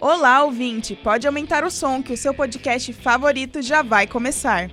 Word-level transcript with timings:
Olá, 0.00 0.42
ouvinte! 0.44 0.96
Pode 0.96 1.26
aumentar 1.26 1.64
o 1.64 1.70
som 1.70 2.02
que 2.02 2.12
o 2.12 2.16
seu 2.16 2.32
podcast 2.32 2.92
favorito 2.92 3.60
já 3.60 3.82
vai 3.82 4.06
começar. 4.06 4.70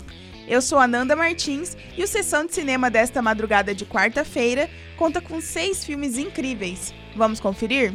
Eu 0.47 0.62
sou 0.62 0.79
Ananda 0.79 1.15
Martins 1.15 1.78
e 1.97 2.04
o 2.04 2.07
Sessão 2.07 2.46
de 2.46 2.54
Cinema 2.54 2.89
desta 2.89 3.21
madrugada 3.21 3.76
de 3.76 3.86
quarta-feira 3.86 4.70
conta 4.97 5.21
com 5.21 5.39
seis 5.42 5.84
filmes 5.84 6.18
incríveis. 6.18 6.94
Vamos 7.15 7.40
conferir? 7.40 7.94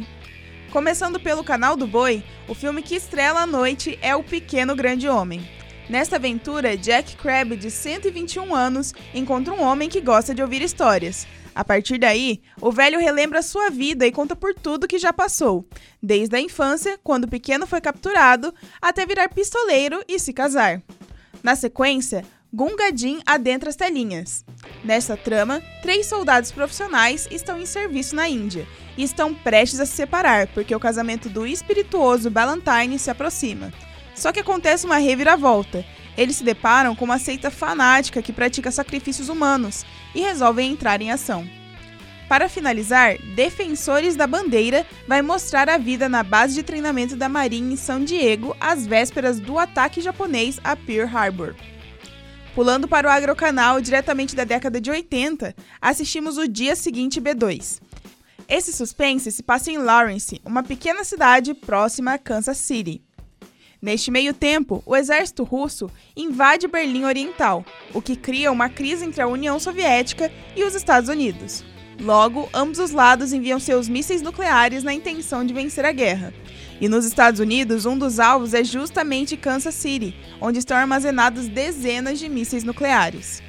Começando 0.71 1.19
pelo 1.19 1.43
canal 1.43 1.75
do 1.75 1.87
Boi, 1.87 2.23
o 2.47 2.53
filme 2.53 2.81
que 2.81 2.95
estrela 2.95 3.41
à 3.41 3.47
noite 3.47 3.97
é 4.01 4.15
O 4.15 4.23
Pequeno 4.23 4.75
Grande 4.75 5.07
Homem. 5.07 5.56
Nesta 5.89 6.17
aventura, 6.17 6.75
Jack 6.75 7.15
Crabbe, 7.15 7.55
de 7.55 7.71
121 7.71 8.53
anos, 8.53 8.93
encontra 9.13 9.53
um 9.53 9.61
homem 9.61 9.87
que 9.87 10.01
gosta 10.01 10.35
de 10.35 10.41
ouvir 10.41 10.61
histórias. 10.61 11.25
A 11.55 11.63
partir 11.63 11.97
daí, 11.97 12.41
o 12.61 12.71
velho 12.71 12.99
relembra 12.99 13.41
sua 13.41 13.69
vida 13.69 14.05
e 14.05 14.11
conta 14.11 14.35
por 14.35 14.53
tudo 14.53 14.87
que 14.87 14.99
já 14.99 15.13
passou, 15.13 15.65
desde 16.03 16.35
a 16.35 16.41
infância, 16.41 16.99
quando 17.03 17.23
o 17.23 17.29
pequeno 17.29 17.65
foi 17.65 17.79
capturado, 17.79 18.53
até 18.81 19.05
virar 19.05 19.29
pistoleiro 19.29 20.03
e 20.07 20.19
se 20.19 20.33
casar. 20.33 20.81
Na 21.41 21.55
sequência, 21.55 22.23
Gunga 22.53 22.91
Din 22.91 23.21
adentra 23.25 23.69
as 23.69 23.75
telinhas. 23.75 24.45
Nesta 24.83 25.15
trama, 25.15 25.61
três 25.81 26.05
soldados 26.05 26.51
profissionais 26.51 27.27
estão 27.31 27.59
em 27.59 27.65
serviço 27.65 28.13
na 28.13 28.27
Índia 28.27 28.67
e 28.97 29.03
estão 29.03 29.33
prestes 29.33 29.79
a 29.79 29.85
se 29.85 29.93
separar 29.93 30.47
porque 30.47 30.75
o 30.75 30.79
casamento 30.79 31.29
do 31.29 31.47
espirituoso 31.47 32.29
Ballantyne 32.29 32.99
se 32.99 33.09
aproxima. 33.09 33.71
Só 34.17 34.31
que 34.31 34.39
acontece 34.39 34.85
uma 34.85 34.97
reviravolta. 34.97 35.85
Eles 36.17 36.37
se 36.37 36.43
deparam 36.43 36.95
com 36.95 37.05
uma 37.05 37.19
seita 37.19 37.51
fanática 37.51 38.21
que 38.21 38.33
pratica 38.33 38.71
sacrifícios 38.71 39.29
humanos 39.29 39.85
e 40.15 40.21
resolvem 40.21 40.71
entrar 40.71 40.99
em 41.01 41.11
ação. 41.11 41.47
Para 42.27 42.49
finalizar, 42.49 43.17
Defensores 43.35 44.15
da 44.15 44.25
Bandeira 44.25 44.85
vai 45.07 45.21
mostrar 45.21 45.69
a 45.69 45.77
vida 45.77 46.09
na 46.09 46.23
base 46.23 46.55
de 46.55 46.63
treinamento 46.63 47.15
da 47.15 47.29
Marinha 47.29 47.71
em 47.71 47.77
São 47.77 48.03
Diego 48.03 48.57
às 48.59 48.87
vésperas 48.87 49.39
do 49.39 49.57
ataque 49.59 50.01
japonês 50.01 50.59
a 50.63 50.75
Pearl 50.75 51.15
Harbor. 51.15 51.55
Pulando 52.55 52.87
para 52.87 53.07
o 53.07 53.11
Agrocanal 53.11 53.79
diretamente 53.79 54.35
da 54.35 54.43
década 54.43 54.81
de 54.81 54.89
80, 54.89 55.55
assistimos 55.79 56.37
o 56.37 56.47
Dia 56.47 56.75
Seguinte 56.75 57.21
B2. 57.21 57.79
Esse 58.49 58.73
suspense 58.73 59.31
se 59.31 59.43
passa 59.43 59.71
em 59.71 59.77
Lawrence, 59.77 60.41
uma 60.43 60.63
pequena 60.63 61.03
cidade 61.03 61.53
próxima 61.53 62.13
a 62.13 62.17
Kansas 62.17 62.57
City. 62.57 63.06
Neste 63.81 64.09
meio 64.09 64.33
tempo, 64.33 64.81
o 64.85 64.95
exército 64.95 65.43
russo 65.43 65.89
invade 66.15 66.67
Berlim 66.67 67.05
Oriental, 67.05 67.63
o 67.93 68.01
que 68.01 68.15
cria 68.15 68.51
uma 68.51 68.69
crise 68.69 69.05
entre 69.05 69.21
a 69.21 69.27
União 69.27 69.59
Soviética 69.59 70.31
e 70.55 70.63
os 70.63 70.73
Estados 70.73 71.09
Unidos. 71.09 71.63
Logo, 71.99 72.49
ambos 72.53 72.79
os 72.79 72.91
lados 72.91 73.33
enviam 73.33 73.59
seus 73.59 73.87
mísseis 73.87 74.21
nucleares 74.21 74.83
na 74.83 74.93
intenção 74.93 75.45
de 75.45 75.53
vencer 75.53 75.85
a 75.85 75.91
guerra. 75.91 76.33
E 76.79 76.87
nos 76.87 77.05
Estados 77.05 77.39
Unidos, 77.39 77.85
um 77.85 77.97
dos 77.97 78.19
alvos 78.19 78.53
é 78.53 78.63
justamente 78.63 79.37
Kansas 79.37 79.75
City, 79.75 80.15
onde 80.39 80.59
estão 80.59 80.77
armazenados 80.77 81.47
dezenas 81.47 82.19
de 82.19 82.29
mísseis 82.29 82.63
nucleares. 82.63 83.41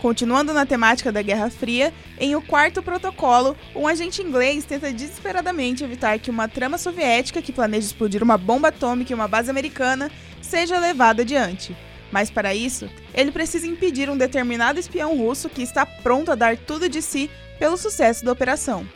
Continuando 0.00 0.54
na 0.54 0.64
temática 0.64 1.12
da 1.12 1.20
Guerra 1.20 1.50
Fria, 1.50 1.92
em 2.18 2.34
O 2.34 2.40
Quarto 2.40 2.82
Protocolo, 2.82 3.54
um 3.76 3.86
agente 3.86 4.22
inglês 4.22 4.64
tenta 4.64 4.90
desesperadamente 4.90 5.84
evitar 5.84 6.18
que 6.18 6.30
uma 6.30 6.48
trama 6.48 6.78
soviética 6.78 7.42
que 7.42 7.52
planeja 7.52 7.88
explodir 7.88 8.22
uma 8.22 8.38
bomba 8.38 8.68
atômica 8.68 9.12
em 9.12 9.14
uma 9.14 9.28
base 9.28 9.50
americana 9.50 10.10
seja 10.40 10.78
levada 10.78 11.20
adiante. 11.20 11.76
Mas 12.10 12.30
para 12.30 12.54
isso, 12.54 12.88
ele 13.12 13.30
precisa 13.30 13.66
impedir 13.66 14.08
um 14.08 14.16
determinado 14.16 14.80
espião 14.80 15.18
russo 15.18 15.50
que 15.50 15.62
está 15.62 15.84
pronto 15.84 16.32
a 16.32 16.34
dar 16.34 16.56
tudo 16.56 16.88
de 16.88 17.02
si 17.02 17.30
pelo 17.58 17.76
sucesso 17.76 18.24
da 18.24 18.32
operação. 18.32 18.88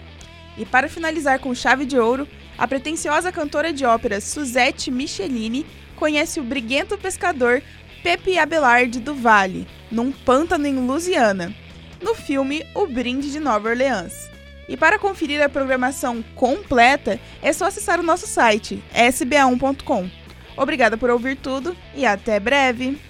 E 0.57 0.65
para 0.65 0.89
finalizar 0.89 1.39
com 1.39 1.55
chave 1.55 1.85
de 1.85 1.99
ouro, 1.99 2.27
a 2.57 2.67
pretensiosa 2.67 3.31
cantora 3.31 3.75
de 3.75 3.85
ópera 3.85 4.23
Suzette 4.23 4.91
Michelini 4.91 5.67
conhece 5.97 6.41
o 6.41 6.45
briguento 6.45 6.97
pescador 6.97 7.63
Pepe 8.05 8.39
Abelard 8.39 9.01
do 9.01 9.15
Vale, 9.15 9.67
num 9.91 10.13
pântano 10.13 10.67
em 10.67 10.77
Louisiana, 10.77 11.55
no 12.03 12.15
filme 12.15 12.63
O 12.75 12.87
Brinde 12.87 13.33
de 13.33 13.41
Nova 13.41 13.71
Orleans. 13.71 14.29
E 14.69 14.77
para 14.77 14.99
conferir 14.99 15.41
a 15.41 15.49
programação 15.49 16.23
completa, 16.35 17.19
é 17.41 17.51
só 17.51 17.65
acessar 17.65 17.99
o 17.99 18.03
nosso 18.03 18.27
site 18.27 18.85
sba1.com. 18.95 20.11
Obrigada 20.55 20.99
por 20.99 21.09
ouvir 21.09 21.39
tudo 21.39 21.75
e 21.95 22.05
até 22.05 22.39
breve! 22.39 23.01